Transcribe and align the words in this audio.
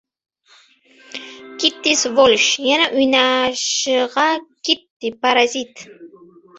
—Kitti, 1.65 1.93
svolish! 2.01 2.49
Yana 2.71 2.89
uynashig‘a 2.97 4.27
kitti, 4.65 5.17
parazit. 5.25 5.91